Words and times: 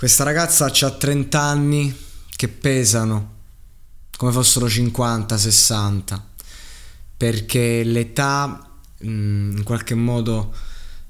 Questa 0.00 0.24
ragazza 0.24 0.64
ha 0.64 0.90
30 0.92 1.38
anni 1.38 1.94
che 2.34 2.48
pesano 2.48 3.34
come 4.16 4.32
fossero 4.32 4.66
50, 4.66 5.36
60, 5.36 6.26
perché 7.18 7.84
l'età 7.84 8.78
in 9.00 9.60
qualche 9.62 9.94
modo 9.94 10.54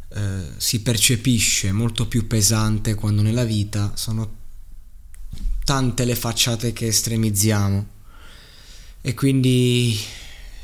eh, 0.08 0.42
si 0.56 0.82
percepisce 0.82 1.70
molto 1.70 2.08
più 2.08 2.26
pesante 2.26 2.96
quando 2.96 3.22
nella 3.22 3.44
vita 3.44 3.92
sono 3.94 4.38
tante 5.62 6.04
le 6.04 6.16
facciate 6.16 6.72
che 6.72 6.88
estremizziamo. 6.88 7.86
E 9.02 9.14
quindi 9.14 9.96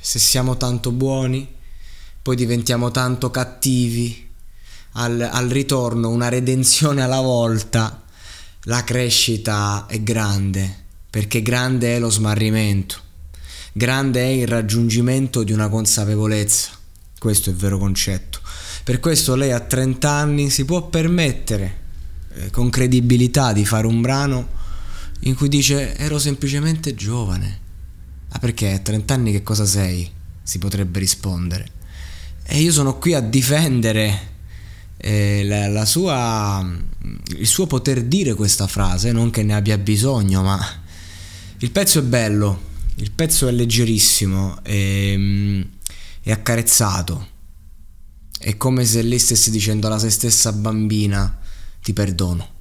se 0.01 0.19
siamo 0.19 0.57
tanto 0.57 0.91
buoni 0.91 1.49
poi 2.21 2.35
diventiamo 2.35 2.91
tanto 2.91 3.31
cattivi. 3.31 4.25
Al, 4.99 5.21
al 5.21 5.49
ritorno 5.49 6.09
una 6.09 6.29
redenzione 6.29 7.03
alla 7.03 7.21
volta 7.21 8.01
la 8.67 8.85
crescita 8.85 9.87
è 9.89 10.01
grande 10.01 10.85
perché 11.11 11.43
grande 11.43 11.97
è 11.97 11.99
lo 11.99 12.11
smarrimento 12.11 13.01
grande 13.73 14.21
è 14.21 14.29
il 14.29 14.47
raggiungimento 14.47 15.43
di 15.43 15.53
una 15.53 15.69
consapevolezza 15.69 16.77
questo 17.19 17.49
è 17.49 17.53
il 17.53 17.59
vero 17.59 17.79
concetto. 17.79 18.41
Per 18.85 19.01
questo 19.01 19.35
lei 19.35 19.51
a 19.51 19.61
30 19.61 20.09
anni 20.09 20.51
si 20.51 20.65
può 20.65 20.87
permettere 20.89 21.77
eh, 22.35 22.51
con 22.51 22.71
credibilità 22.71 23.53
di 23.53 23.65
fare 23.65 23.87
un 23.87 24.01
brano 24.01 24.49
in 25.21 25.35
cui 25.35 25.49
dice 25.49 25.97
ero 25.97 26.19
semplicemente 26.19 26.95
giovane. 26.95 27.61
Ah 28.29 28.39
perché 28.39 28.75
a 28.75 28.79
30 28.79 29.15
anni 29.15 29.33
che 29.33 29.43
cosa 29.43 29.65
sei? 29.65 30.09
Si 30.43 30.59
potrebbe 30.59 30.99
rispondere. 30.99 31.69
E 32.45 32.61
io 32.61 32.71
sono 32.71 32.99
qui 32.99 33.15
a 33.15 33.21
difendere 33.21 34.35
eh, 34.97 35.45
la, 35.45 35.69
la 35.69 35.85
sua, 35.85 36.67
il 37.39 37.47
suo 37.47 37.67
poter 37.67 38.03
dire 38.03 38.35
questa 38.35 38.67
frase, 38.67 39.13
non 39.13 39.31
che 39.31 39.43
ne 39.43 39.55
abbia 39.55 39.79
bisogno, 39.79 40.43
ma 40.43 40.59
il 41.59 41.71
pezzo 41.71 41.99
è 41.99 42.03
bello, 42.03 42.61
il 42.97 43.11
pezzo 43.11 43.49
è 43.49 43.53
leggerissimo. 43.53 44.59
E, 44.63 45.13
ehm, 45.13 45.69
è 46.27 46.33
accarezzato. 46.33 47.29
È 48.37 48.57
come 48.57 48.85
se 48.85 49.01
lei 49.03 49.21
stesse 49.21 49.53
dicendo 49.53 49.87
alla 49.87 50.01
se 50.01 50.11
stessa 50.11 50.53
bambina 50.53 51.39
ti 51.81 51.93
perdono. 51.93 52.55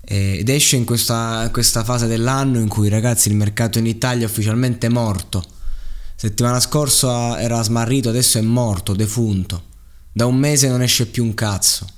Ed 0.00 0.48
esce 0.48 0.76
in 0.76 0.86
questa, 0.86 1.50
questa 1.52 1.84
fase 1.84 2.06
dell'anno 2.06 2.58
in 2.58 2.68
cui 2.68 2.88
ragazzi 2.88 3.28
il 3.28 3.36
mercato 3.36 3.78
in 3.78 3.84
Italia 3.84 4.26
è 4.26 4.30
ufficialmente 4.30 4.88
morto. 4.88 5.44
Settimana 6.16 6.58
scorsa 6.58 7.38
era 7.38 7.62
smarrito, 7.62 8.08
adesso 8.08 8.38
è 8.38 8.40
morto, 8.40 8.94
defunto. 8.94 9.72
Da 10.16 10.26
un 10.26 10.36
mese 10.36 10.68
non 10.68 10.80
esce 10.80 11.06
più 11.06 11.24
un 11.24 11.34
cazzo. 11.34 11.88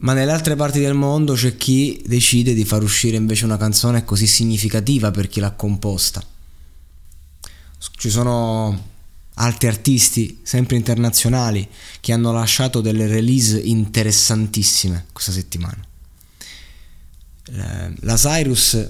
Ma 0.00 0.14
nelle 0.14 0.32
altre 0.32 0.56
parti 0.56 0.80
del 0.80 0.94
mondo 0.94 1.34
c'è 1.34 1.56
chi 1.56 2.02
decide 2.04 2.54
di 2.54 2.64
far 2.64 2.82
uscire 2.82 3.16
invece 3.16 3.44
una 3.44 3.56
canzone 3.56 4.04
così 4.04 4.26
significativa 4.26 5.12
per 5.12 5.28
chi 5.28 5.38
l'ha 5.38 5.52
composta. 5.52 6.20
Ci 7.96 8.10
sono 8.10 8.86
altri 9.34 9.68
artisti, 9.68 10.40
sempre 10.42 10.74
internazionali, 10.74 11.68
che 12.00 12.12
hanno 12.12 12.32
lasciato 12.32 12.80
delle 12.80 13.06
release 13.06 13.60
interessantissime 13.60 15.06
questa 15.12 15.30
settimana. 15.30 15.86
La 18.00 18.16
Cyrus 18.16 18.88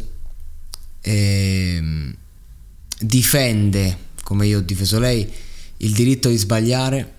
eh, 1.02 2.14
difende, 3.00 3.98
come 4.22 4.46
io 4.46 4.60
ho 4.60 4.62
difeso 4.62 4.98
lei, 4.98 5.30
il 5.76 5.92
diritto 5.92 6.30
di 6.30 6.38
sbagliare 6.38 7.16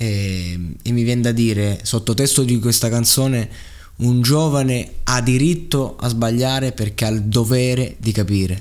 e, 0.00 0.58
e 0.82 0.92
mi 0.92 1.02
viene 1.02 1.20
da 1.20 1.32
dire, 1.32 1.80
sottotesto 1.82 2.42
di 2.42 2.58
questa 2.58 2.88
canzone, 2.88 3.50
un 3.96 4.22
giovane 4.22 4.92
ha 5.04 5.20
diritto 5.20 5.96
a 6.00 6.08
sbagliare 6.08 6.72
perché 6.72 7.04
ha 7.04 7.08
il 7.08 7.24
dovere 7.24 7.96
di 7.98 8.10
capire 8.10 8.58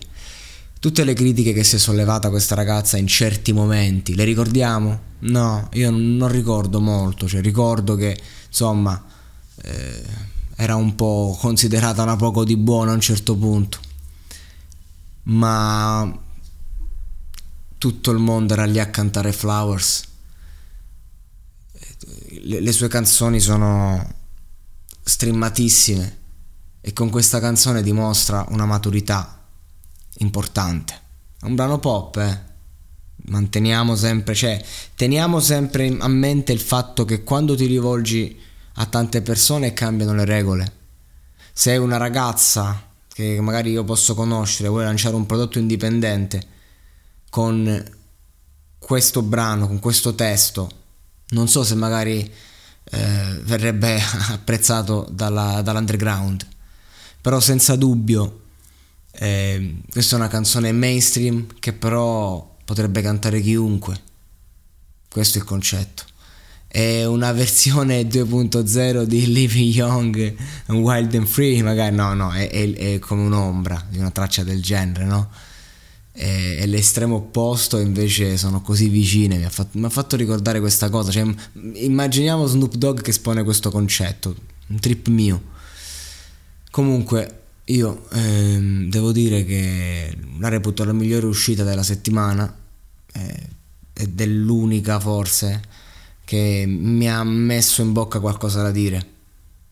Tutte 0.80 1.04
le 1.06 1.14
critiche 1.14 1.52
che 1.52 1.64
si 1.66 1.76
è 1.76 1.80
sollevata 1.80 2.30
questa 2.30 2.56
ragazza 2.56 2.98
in 2.98 3.08
certi 3.08 3.52
momenti, 3.52 4.16
le 4.16 4.24
ricordiamo? 4.24 5.00
No, 5.20 5.68
io 5.74 5.90
non 5.92 6.30
ricordo 6.30 6.80
molto, 6.80 7.28
cioè 7.28 7.42
ricordo 7.42 7.96
che 7.96 8.18
insomma 8.48 9.02
eh, 9.62 10.04
era 10.56 10.76
un 10.76 10.96
po' 10.96 11.38
considerata 11.38 12.04
una 12.04 12.16
poco 12.16 12.46
di 12.46 12.56
buono 12.56 12.92
a 12.92 12.94
un 12.94 13.02
certo 13.02 13.36
punto, 13.36 13.78
ma 15.24 16.18
tutto 17.78 18.12
il 18.12 18.20
mondo 18.20 18.54
era 18.54 18.64
lì 18.64 18.80
a 18.80 18.90
cantare 18.90 19.34
Flowers. 19.34 20.09
Le, 22.42 22.60
le 22.60 22.72
sue 22.72 22.88
canzoni 22.88 23.40
sono 23.40 24.16
streamatissime 25.04 26.18
e 26.82 26.94
con 26.94 27.10
questa 27.10 27.40
canzone 27.40 27.82
dimostra 27.82 28.46
una 28.50 28.66
maturità 28.66 29.46
importante. 30.20 30.94
È 31.40 31.46
un 31.46 31.56
brano 31.56 31.80
pop, 31.80 32.18
eh. 32.18 32.48
Manteniamo 33.22 33.96
sempre, 33.96 34.34
cioè, 34.34 34.64
teniamo 34.96 35.40
sempre 35.40 35.96
a 36.00 36.08
mente 36.08 36.54
il 36.54 36.62
fatto 36.62 37.06
che 37.06 37.24
quando 37.24 37.56
ti 37.56 37.66
rivolgi 37.66 38.40
a 38.76 38.86
tante 38.86 39.22
persone 39.22 39.74
cambiano 39.74 40.14
le 40.14 40.26
regole. 40.26 40.74
Se 41.52 41.76
una 41.76 41.98
ragazza 41.98 42.88
che 43.08 43.42
magari 43.42 43.72
io 43.72 43.84
posso 43.84 44.16
conoscere 44.16 44.70
vuole 44.70 44.86
lanciare 44.86 45.16
un 45.16 45.26
prodotto 45.26 45.60
indipendente 45.60 46.42
con 47.30 47.98
questo 48.78 49.22
brano, 49.22 49.68
con 49.68 49.80
questo 49.80 50.16
testo, 50.16 50.72
non 51.30 51.48
so 51.48 51.64
se 51.64 51.76
magari 51.76 52.32
eh, 52.92 53.42
verrebbe 53.44 54.00
apprezzato 54.30 55.08
dalla, 55.12 55.62
dall'underground, 55.62 56.48
però 57.22 57.40
senza 57.40 57.76
dubbio 57.76 58.42
eh, 59.12 59.82
questa 59.92 60.16
è 60.16 60.20
una 60.20 60.30
canzone 60.30 60.72
mainstream 60.72 61.48
che 61.60 61.74
però 61.74 62.56
potrebbe 62.64 63.02
cantare 63.02 63.42
chiunque. 63.42 64.00
Questo 65.10 65.38
è 65.38 65.42
il 65.42 65.48
concetto. 65.48 66.04
È 66.68 67.04
una 67.04 67.32
versione 67.34 68.04
2.0 68.04 69.04
di 69.04 69.32
Living 69.32 69.74
Young 69.74 70.36
Wild 70.68 71.16
and 71.16 71.28
Free, 71.28 71.62
magari 71.64 71.96
no, 71.96 72.14
no, 72.14 72.32
è, 72.32 72.50
è, 72.50 72.74
è 72.74 73.00
come 73.00 73.24
un'ombra 73.24 73.88
di 73.90 73.98
una 73.98 74.12
traccia 74.12 74.44
del 74.44 74.62
genere, 74.62 75.06
no? 75.06 75.30
È, 76.20 76.66
l'estremo 76.66 77.16
opposto, 77.16 77.78
invece 77.78 78.36
sono 78.36 78.62
così 78.62 78.90
vicine. 78.90 79.38
Mi 79.38 79.46
ha, 79.46 79.50
fatto, 79.50 79.78
mi 79.78 79.86
ha 79.86 79.90
fatto 79.90 80.18
ricordare 80.18 80.60
questa 80.60 80.90
cosa. 80.90 81.12
Cioè, 81.12 81.34
immaginiamo 81.76 82.46
Snoop 82.46 82.76
Dogg 82.76 83.02
che 83.02 83.12
espone 83.12 83.44
questo 83.44 83.72
concetto, 83.72 84.36
un 84.68 84.80
trip 84.80 85.08
mio. 85.08 85.42
Comunque, 86.72 87.40
io 87.66 88.08
ehm, 88.12 88.90
devo 88.90 89.12
dire 89.12 89.46
che 89.46 90.16
la 90.40 90.50
reputo 90.50 90.84
la 90.84 90.94
migliore 90.94 91.26
uscita 91.26 91.64
della 91.64 91.84
settimana 91.84 92.54
eh, 93.14 93.48
ed 93.94 94.20
è 94.20 94.26
l'unica 94.26 95.00
forse 95.00 95.62
che 96.26 96.66
mi 96.68 97.10
ha 97.10 97.24
messo 97.24 97.82
in 97.82 97.92
bocca 97.92 98.20
qualcosa 98.20 98.62
da 98.62 98.72
dire 98.72 99.06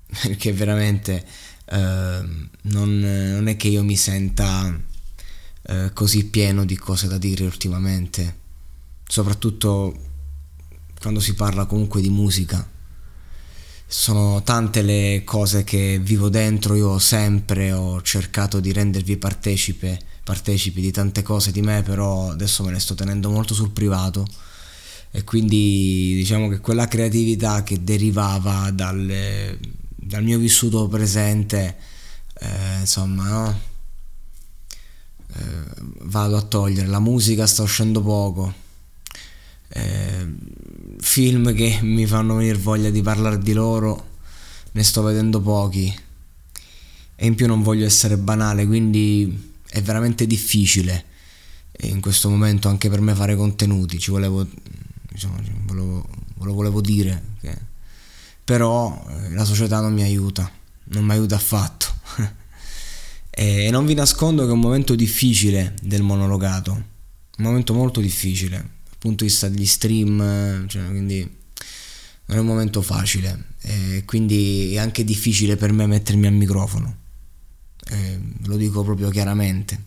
perché 0.22 0.54
veramente 0.54 1.26
eh, 1.66 2.24
non, 2.62 3.00
non, 3.00 3.48
è 3.48 3.58
che 3.58 3.68
io 3.68 3.84
mi 3.84 3.96
senta 3.96 4.80
eh, 5.68 5.92
così 5.94 6.26
pieno 6.26 6.66
di 6.66 6.78
cose 6.78 7.08
da 7.08 7.18
dire 7.18 7.44
ultimamente. 7.44 8.46
Soprattutto 9.06 9.94
quando 11.00 11.20
si 11.20 11.34
parla 11.34 11.66
comunque 11.66 12.02
di 12.02 12.10
musica. 12.10 12.76
Sono 13.90 14.44
tante 14.44 14.82
le 14.82 15.22
cose 15.24 15.64
che 15.64 16.00
vivo 16.02 16.30
dentro, 16.30 16.76
io 16.76 17.00
sempre 17.00 17.72
ho 17.72 18.02
cercato 18.02 18.60
di 18.60 18.74
rendervi 18.74 19.16
partecipe, 19.18 19.98
partecipi 20.24 20.82
di 20.82 20.92
tante 20.92 21.22
cose 21.22 21.52
di 21.52 21.62
me, 21.62 21.84
però 21.84 22.32
adesso 22.32 22.64
me 22.64 22.72
le 22.72 22.80
sto 22.80 22.96
tenendo 22.96 23.30
molto 23.30 23.54
sul 23.54 23.72
privato. 23.72 24.28
E 25.12 25.24
quindi 25.24 26.14
diciamo 26.16 26.50
che 26.50 26.60
quella 26.60 26.88
creatività 26.88 27.64
che 27.64 27.82
derivava 27.82 28.72
dal, 28.72 29.58
dal 29.96 30.24
mio 30.24 30.38
vissuto 30.38 30.88
presente, 30.90 31.78
eh, 32.40 32.80
insomma, 32.82 33.30
no? 33.30 33.60
Eh, 35.38 35.82
vado 36.02 36.38
a 36.38 36.42
togliere, 36.42 36.88
la 36.88 37.00
musica 37.00 37.46
sta 37.48 37.64
uscendo 37.64 38.02
poco. 38.02 38.54
Eh, 39.70 40.26
film 41.00 41.54
che 41.54 41.80
mi 41.82 42.06
fanno 42.06 42.36
venire 42.36 42.58
voglia 42.58 42.90
di 42.90 43.02
parlare 43.02 43.38
di 43.38 43.52
loro 43.54 44.16
ne 44.72 44.84
sto 44.84 45.02
vedendo 45.02 45.42
pochi 45.42 45.94
e 47.16 47.26
in 47.26 47.36
più 47.36 47.48
non 47.48 47.64
voglio 47.64 47.86
essere 47.86 48.18
banale, 48.18 48.66
quindi 48.66 49.54
è 49.68 49.82
veramente 49.82 50.28
difficile 50.28 51.06
in 51.82 52.00
questo 52.00 52.30
momento 52.30 52.70
anche 52.70 52.90
per 52.90 53.02
me 53.02 53.14
fare 53.14 53.36
contenuti, 53.36 54.00
ci 54.00 54.12
volevo, 54.12 54.46
diciamo, 55.10 55.36
volevo, 55.66 56.08
lo 56.40 56.54
volevo 56.54 56.82
dire, 56.82 57.24
che... 57.40 57.56
però 58.44 59.06
eh, 59.10 59.32
la 59.32 59.46
società 59.46 59.80
non 59.80 59.94
mi 59.94 60.02
aiuta, 60.02 60.50
non 60.86 61.06
mi 61.06 61.12
aiuta 61.12 61.36
affatto. 61.36 61.87
E 63.40 63.70
non 63.70 63.86
vi 63.86 63.94
nascondo 63.94 64.46
che 64.46 64.50
è 64.50 64.54
un 64.54 64.60
momento 64.60 64.96
difficile 64.96 65.76
del 65.84 66.02
monologato, 66.02 66.72
un 66.72 67.44
momento 67.44 67.76
molto 67.76 68.02
difficile 68.02 68.58
dal 68.58 68.98
punto 68.98 69.24
di 69.24 69.30
vista 69.30 69.48
degli 69.48 69.66
stream, 69.68 70.68
cioè, 70.68 70.88
quindi 70.88 71.20
non 72.26 72.38
è 72.38 72.40
un 72.40 72.48
momento 72.48 72.82
facile 72.82 73.50
e 73.62 74.02
quindi 74.06 74.74
è 74.74 74.80
anche 74.80 75.04
difficile 75.04 75.56
per 75.56 75.72
me 75.72 75.86
mettermi 75.86 76.26
al 76.26 76.34
microfono, 76.34 76.98
e 77.92 78.20
lo 78.46 78.58
dico 78.58 78.84
proprio 78.84 79.10
chiaramente. 79.10 79.84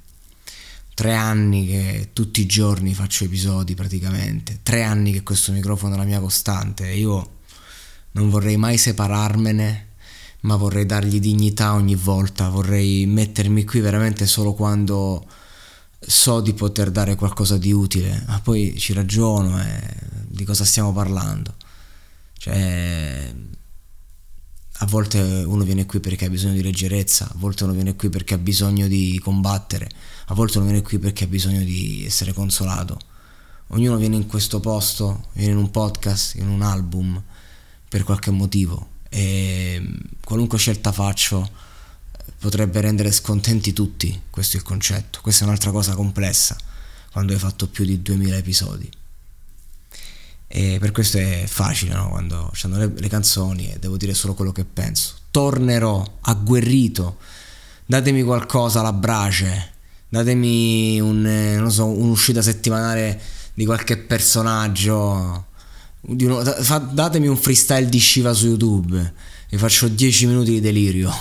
Tre 0.94 1.14
anni 1.14 1.67
che 1.67 2.11
tutti 2.12 2.43
i 2.43 2.47
giorni 2.47 2.94
faccio 2.94 3.25
episodi 3.25 3.75
praticamente, 3.75 4.61
tre 4.62 4.85
anni 4.85 5.11
che 5.11 5.25
questo 5.25 5.50
microfono 5.50 5.94
è 5.94 5.97
la 5.97 6.05
mia 6.05 6.20
costante 6.20 6.88
e 6.88 6.99
io 6.99 7.38
non 8.12 8.31
vorrei 8.31 8.56
mai 8.56 8.79
separarmene, 8.79 9.88
ma 10.42 10.56
vorrei 10.56 10.87
dargli 10.87 11.20
dignità 11.20 11.75
ogni 11.75 11.94
volta, 11.94 12.48
vorrei 12.48 13.06
mettermi 13.06 13.64
qui 13.64 13.81
veramente 13.81 14.26
solo 14.26 14.54
quando 14.54 15.26
so 15.98 16.40
di 16.40 16.54
poter 16.54 16.90
dare 16.90 17.14
qualcosa 17.14 17.58
di 17.58 17.72
utile, 17.72 18.25
ma 18.26 18.40
poi 18.40 18.78
ci 18.78 18.92
ragiono 18.92 19.60
e 19.60 19.81
di 20.26 20.44
cosa 20.44 20.64
stiamo 20.64 20.92
parlando. 20.92 21.54
Cioè, 22.38 23.34
a 24.82 24.87
volte 24.87 25.20
uno 25.20 25.62
viene 25.64 25.84
qui 25.84 26.00
perché 26.00 26.25
ha 26.25 26.31
bisogno 26.31 26.54
di 26.54 26.62
leggerezza, 26.62 27.26
a 27.26 27.34
volte 27.37 27.64
uno 27.64 27.75
viene 27.75 27.96
qui 27.96 28.08
perché 28.08 28.34
ha 28.34 28.38
bisogno 28.38 28.87
di 28.88 29.20
combattere, 29.22 29.90
a 30.26 30.34
volte 30.34 30.56
uno 30.56 30.66
viene 30.69 30.82
qui 30.82 30.98
perché 30.98 31.25
ha 31.25 31.28
bisogno 31.28 31.62
di 31.62 32.04
essere 32.06 32.32
consolato. 32.32 32.98
Ognuno 33.72 33.98
viene 33.98 34.16
in 34.16 34.26
questo 34.26 34.58
posto, 34.58 35.26
viene 35.34 35.52
in 35.52 35.58
un 35.58 35.70
podcast, 35.70 36.37
in 36.37 36.48
un 36.48 36.62
album, 36.62 37.22
per 37.88 38.04
qualche 38.04 38.31
motivo 38.31 38.98
e 39.10 39.82
qualunque 40.24 40.56
scelta 40.56 40.92
faccio 40.92 41.50
potrebbe 42.38 42.80
rendere 42.80 43.12
scontenti 43.12 43.74
tutti, 43.74 44.22
questo 44.30 44.56
è 44.56 44.60
il 44.60 44.64
concetto, 44.64 45.18
questa 45.20 45.44
è 45.44 45.46
un'altra 45.46 45.72
cosa 45.72 45.94
complessa 45.94 46.56
quando 47.12 47.32
hai 47.32 47.38
fatto 47.38 47.68
più 47.68 47.84
di 47.84 48.00
2000 48.00 48.36
episodi. 48.36 48.90
E 50.46 50.78
per 50.80 50.90
questo 50.90 51.18
è 51.18 51.44
facile 51.46 51.94
no? 51.94 52.08
quando 52.08 52.50
hanno 52.62 52.78
le, 52.78 52.92
le, 52.96 53.08
canzoni 53.08 53.72
e 53.72 53.78
devo 53.78 53.96
dire 53.96 54.14
solo 54.14 54.34
quello 54.34 54.52
che 54.52 54.64
penso. 54.64 55.14
Tornerò 55.30 56.18
agguerrito. 56.22 57.18
Datemi 57.86 58.22
qualcosa 58.22 58.80
alla 58.80 58.92
brace. 58.92 59.72
Datemi 60.08 60.98
un, 61.00 61.66
so, 61.68 61.86
un'uscita 61.86 62.42
settimanale 62.42 63.20
di 63.54 63.64
qualche 63.64 63.96
personaggio 63.96 65.46
uno, 66.00 66.43
datemi 66.93 67.26
un 67.26 67.37
freestyle 67.37 67.88
di 67.88 68.00
Shiva 68.00 68.32
su 68.32 68.47
youtube. 68.47 69.14
Vi 69.50 69.56
faccio 69.56 69.88
10 69.88 70.26
minuti 70.26 70.50
di 70.52 70.61
delirio. 70.61 71.12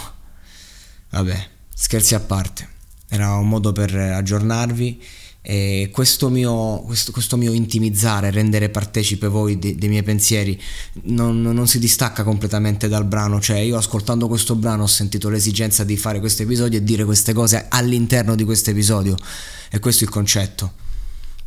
Vabbè 1.09 1.57
scherzi 1.79 2.13
a 2.13 2.19
parte. 2.19 2.67
Era 3.07 3.35
un 3.35 3.47
modo 3.47 3.71
per 3.71 3.95
aggiornarvi 3.95 5.01
e 5.41 5.89
questo 5.93 6.29
mio, 6.29 6.81
questo, 6.81 7.13
questo 7.13 7.37
mio 7.37 7.53
intimizzare, 7.53 8.29
rendere 8.29 8.69
partecipe 8.69 9.27
voi 9.27 9.57
dei, 9.57 9.75
dei 9.75 9.87
miei 9.87 10.03
pensieri 10.03 10.61
non, 11.03 11.41
non, 11.41 11.67
si 11.67 11.79
distacca 11.79 12.23
completamente 12.23 12.89
dal 12.89 13.05
brano, 13.05 13.39
cioè 13.39 13.59
io 13.59 13.77
ascoltando 13.77 14.27
questo 14.27 14.55
brano 14.55 14.83
ho 14.83 14.87
sentito 14.87 15.29
l'esigenza 15.29 15.85
di 15.85 15.95
fare 15.95 16.19
questo 16.19 16.43
episodio 16.43 16.77
e 16.77 16.83
dire 16.83 17.05
queste 17.05 17.31
cose 17.31 17.67
all'interno 17.69 18.35
di 18.35 18.43
questo 18.43 18.71
episodio. 18.71 19.15
E 19.71 19.79
questo 19.79 20.03
è 20.03 20.07
il 20.07 20.13
concetto. 20.13 20.73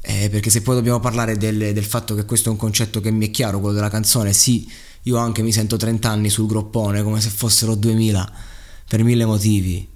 Eh, 0.02 0.28
perché 0.28 0.50
se 0.50 0.62
poi 0.62 0.74
dobbiamo 0.74 1.00
parlare 1.00 1.36
del, 1.36 1.72
del, 1.72 1.84
fatto 1.84 2.14
che 2.14 2.24
questo 2.24 2.48
è 2.48 2.52
un 2.52 2.58
concetto 2.58 3.00
che 3.00 3.10
mi 3.10 3.28
è 3.28 3.30
chiaro, 3.30 3.60
quello 3.60 3.74
della 3.74 3.88
canzone, 3.88 4.32
sì, 4.32 4.68
io 5.02 5.16
anche 5.16 5.42
mi 5.42 5.52
sento 5.52 5.76
30 5.76 6.10
anni 6.10 6.28
sul 6.28 6.46
groppone 6.46 7.02
come 7.02 7.20
se 7.20 7.28
fossero 7.30 7.74
2000 7.74 8.32
per 8.88 9.02
mille 9.04 9.24
motivi. 9.24 9.88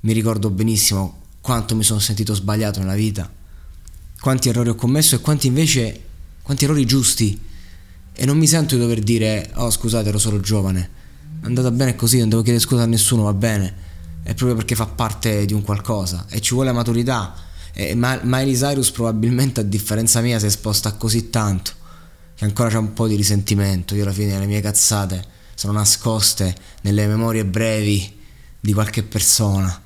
Mi 0.00 0.12
ricordo 0.12 0.50
benissimo 0.50 1.22
quanto 1.40 1.74
mi 1.74 1.82
sono 1.82 1.98
sentito 1.98 2.34
sbagliato 2.34 2.78
nella 2.80 2.94
vita 2.94 3.42
quanti 4.24 4.48
errori 4.48 4.70
ho 4.70 4.74
commesso 4.74 5.16
e 5.16 5.20
quanti 5.20 5.48
invece, 5.48 6.00
quanti 6.40 6.64
errori 6.64 6.86
giusti. 6.86 7.38
E 8.14 8.24
non 8.24 8.38
mi 8.38 8.46
sento 8.46 8.74
di 8.74 8.80
dover 8.80 9.00
dire, 9.00 9.50
oh 9.56 9.68
scusate 9.68 10.08
ero 10.08 10.16
solo 10.16 10.40
giovane, 10.40 10.90
è 11.42 11.44
andata 11.44 11.70
bene 11.70 11.94
così, 11.94 12.20
non 12.20 12.30
devo 12.30 12.40
chiedere 12.40 12.64
scusa 12.64 12.84
a 12.84 12.86
nessuno, 12.86 13.24
va 13.24 13.34
bene. 13.34 13.74
È 14.22 14.32
proprio 14.32 14.54
perché 14.54 14.74
fa 14.76 14.86
parte 14.86 15.44
di 15.44 15.52
un 15.52 15.60
qualcosa 15.60 16.24
e 16.30 16.40
ci 16.40 16.54
vuole 16.54 16.72
maturità. 16.72 17.34
E 17.74 17.94
Miley 17.94 18.54
Cyrus 18.54 18.90
probabilmente 18.90 19.60
a 19.60 19.64
differenza 19.64 20.20
mia 20.20 20.38
si 20.38 20.44
è 20.44 20.48
esposta 20.48 20.92
così 20.92 21.28
tanto 21.28 21.72
che 22.36 22.44
ancora 22.44 22.70
c'è 22.70 22.78
un 22.78 22.92
po' 22.92 23.06
di 23.06 23.16
risentimento. 23.16 23.94
Io 23.94 24.04
alla 24.04 24.12
fine 24.12 24.38
le 24.38 24.46
mie 24.46 24.60
cazzate 24.60 25.22
sono 25.54 25.72
nascoste 25.72 26.54
nelle 26.82 27.06
memorie 27.06 27.44
brevi 27.44 28.20
di 28.60 28.72
qualche 28.72 29.02
persona, 29.02 29.82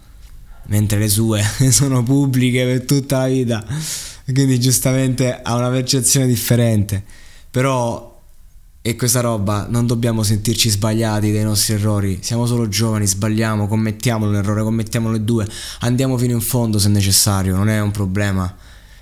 mentre 0.67 0.99
le 0.99 1.09
sue 1.09 1.43
sono 1.71 2.03
pubbliche 2.03 2.65
per 2.65 2.85
tutta 2.85 3.19
la 3.19 3.27
vita 3.27 3.65
quindi 4.33 4.61
giustamente 4.61 5.41
ha 5.41 5.55
una 5.55 5.71
percezione 5.71 6.27
differente. 6.27 7.03
Però 7.51 8.18
e 8.81 8.97
questa 8.97 9.21
roba 9.21 9.67
non 9.69 9.87
dobbiamo 9.87 10.23
sentirci 10.23 10.71
sbagliati 10.71 11.33
dai 11.33 11.45
nostri 11.45 11.75
errori. 11.75 12.19
Siamo 12.23 12.47
solo 12.47 12.69
giovani, 12.69 13.07
sbagliamo, 13.07 13.67
commettiamo 13.67 14.27
un 14.27 14.37
errore, 14.37 14.63
commettiamo 14.63 15.11
le 15.11 15.25
due, 15.25 15.47
andiamo 15.81 16.17
fino 16.17 16.33
in 16.33 16.41
fondo 16.41 16.79
se 16.79 16.89
necessario, 16.89 17.57
non 17.57 17.69
è 17.69 17.81
un 17.81 17.91
problema. 17.91 18.57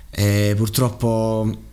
E 0.09 0.53
purtroppo 0.57 1.65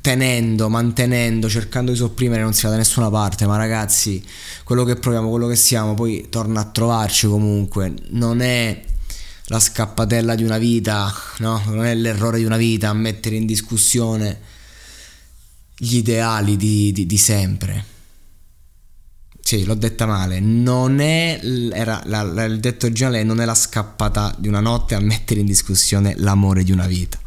tenendo, 0.00 0.68
mantenendo, 0.68 1.48
cercando 1.48 1.92
di 1.92 1.96
sopprimere 1.96 2.42
non 2.42 2.52
si 2.52 2.64
va 2.64 2.70
da 2.70 2.76
nessuna 2.76 3.08
parte, 3.08 3.46
ma 3.46 3.56
ragazzi, 3.56 4.22
quello 4.64 4.84
che 4.84 4.96
proviamo, 4.96 5.30
quello 5.30 5.46
che 5.46 5.56
siamo, 5.56 5.94
poi 5.94 6.26
torna 6.28 6.60
a 6.60 6.64
trovarci 6.64 7.28
comunque. 7.28 7.94
Non 8.10 8.40
è 8.42 8.82
la 9.46 9.60
scappatella 9.60 10.34
di 10.34 10.42
una 10.42 10.58
vita, 10.58 11.10
no? 11.38 11.62
non 11.66 11.84
è 11.84 11.94
l'errore 11.94 12.38
di 12.38 12.44
una 12.44 12.56
vita 12.56 12.88
a 12.88 12.94
mettere 12.94 13.36
in 13.36 13.46
discussione 13.46 14.50
gli 15.84 15.96
ideali 15.96 16.56
di, 16.56 16.92
di, 16.92 17.06
di 17.06 17.16
sempre. 17.16 17.84
Sì, 19.40 19.64
l'ho 19.64 19.74
detta 19.74 20.06
male. 20.06 20.38
Non 20.38 21.00
è 21.00 21.40
era, 21.72 22.00
la, 22.04 22.22
la, 22.22 22.44
il 22.44 22.60
detto 22.60 22.86
originale 22.86 23.24
non 23.24 23.40
è 23.40 23.44
la 23.44 23.56
scappata 23.56 24.32
di 24.38 24.46
una 24.46 24.60
notte 24.60 24.94
a 24.94 25.00
mettere 25.00 25.40
in 25.40 25.46
discussione 25.46 26.14
l'amore 26.18 26.62
di 26.62 26.70
una 26.70 26.86
vita. 26.86 27.18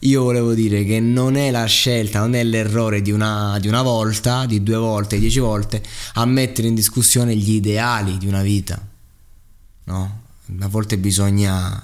Io 0.00 0.22
volevo 0.22 0.52
dire 0.52 0.84
che 0.84 1.00
non 1.00 1.36
è 1.36 1.50
la 1.50 1.64
scelta, 1.64 2.20
non 2.20 2.34
è 2.34 2.44
l'errore 2.44 3.00
di 3.00 3.10
una, 3.10 3.58
di 3.58 3.68
una 3.68 3.80
volta, 3.80 4.44
di 4.44 4.62
due 4.62 4.76
volte, 4.76 5.18
dieci 5.18 5.38
volte 5.38 5.82
a 6.14 6.26
mettere 6.26 6.68
in 6.68 6.74
discussione 6.74 7.34
gli 7.34 7.52
ideali 7.52 8.18
di 8.18 8.26
una 8.26 8.42
vita. 8.42 8.78
No? 9.84 10.22
a 10.60 10.68
volte 10.68 10.98
bisogna 10.98 11.74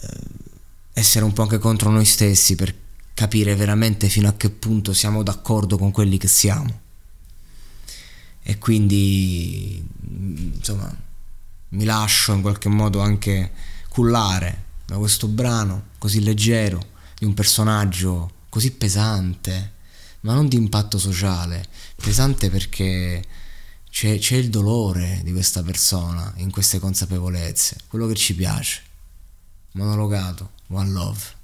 eh, 0.00 0.08
essere 0.92 1.24
un 1.24 1.32
po' 1.32 1.42
anche 1.42 1.58
contro 1.58 1.90
noi 1.90 2.04
stessi 2.04 2.54
per 2.54 2.72
capire 3.20 3.54
veramente 3.54 4.08
fino 4.08 4.28
a 4.28 4.32
che 4.32 4.48
punto 4.48 4.94
siamo 4.94 5.22
d'accordo 5.22 5.76
con 5.76 5.90
quelli 5.90 6.16
che 6.16 6.26
siamo. 6.26 6.80
E 8.42 8.56
quindi, 8.56 9.86
insomma, 10.54 10.90
mi 11.68 11.84
lascio 11.84 12.32
in 12.32 12.40
qualche 12.40 12.70
modo 12.70 13.00
anche 13.00 13.52
cullare 13.90 14.64
da 14.86 14.96
questo 14.96 15.28
brano 15.28 15.88
così 15.98 16.22
leggero, 16.22 16.82
di 17.18 17.26
un 17.26 17.34
personaggio 17.34 18.30
così 18.48 18.70
pesante, 18.70 19.72
ma 20.20 20.32
non 20.32 20.48
di 20.48 20.56
impatto 20.56 20.96
sociale, 20.96 21.66
pesante 21.96 22.48
perché 22.48 23.22
c'è, 23.90 24.18
c'è 24.18 24.36
il 24.36 24.48
dolore 24.48 25.20
di 25.22 25.32
questa 25.32 25.62
persona 25.62 26.32
in 26.36 26.50
queste 26.50 26.78
consapevolezze, 26.78 27.76
quello 27.86 28.06
che 28.06 28.14
ci 28.14 28.34
piace. 28.34 28.80
Monologato, 29.72 30.52
one 30.68 30.90
love. 30.90 31.39